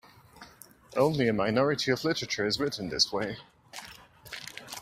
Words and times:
Only 0.97 1.27
a 1.27 1.33
minority 1.33 1.91
of 1.91 2.03
literature 2.03 2.43
is 2.43 2.59
written 2.59 2.89
this 2.89 3.11
way. 3.13 3.37